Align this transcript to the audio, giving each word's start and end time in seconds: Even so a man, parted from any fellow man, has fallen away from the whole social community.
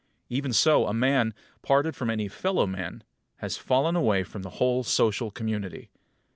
Even 0.29 0.51
so 0.51 0.87
a 0.87 0.95
man, 0.95 1.31
parted 1.61 1.95
from 1.95 2.09
any 2.09 2.27
fellow 2.27 2.65
man, 2.65 3.03
has 3.35 3.55
fallen 3.57 3.95
away 3.95 4.23
from 4.23 4.41
the 4.41 4.49
whole 4.57 4.81
social 4.83 5.29
community. 5.29 5.91